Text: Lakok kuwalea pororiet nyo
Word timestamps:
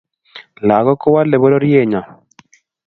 Lakok 0.67 0.99
kuwalea 1.01 1.41
pororiet 1.41 1.85
nyo 1.89 2.01